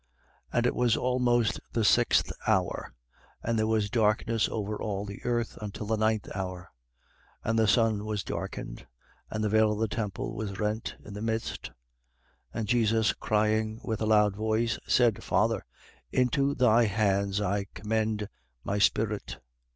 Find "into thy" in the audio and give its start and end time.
16.11-16.85